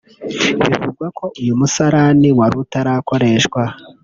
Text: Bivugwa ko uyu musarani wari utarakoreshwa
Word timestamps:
Bivugwa 0.61 1.07
ko 1.17 1.25
uyu 1.41 1.53
musarani 1.59 2.29
wari 2.37 2.55
utarakoreshwa 2.63 3.61